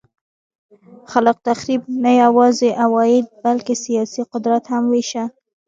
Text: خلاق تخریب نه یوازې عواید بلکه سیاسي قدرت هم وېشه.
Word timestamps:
خلاق 1.11 1.37
تخریب 1.47 1.81
نه 2.03 2.11
یوازې 2.23 2.69
عواید 2.85 3.25
بلکه 3.45 3.73
سیاسي 3.83 4.21
قدرت 4.31 4.63
هم 4.73 4.83
وېشه. 4.91 5.23